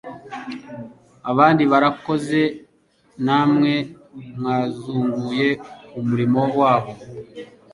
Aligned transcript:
abandi 1.31 1.63
barakoze 1.71 2.41
namwe 3.25 3.73
mwazunguye 4.37 5.49
umurimo 5.99 6.41
wabo 6.59 6.93